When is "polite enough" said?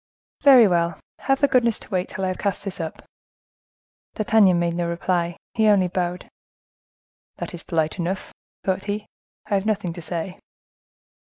7.61-8.33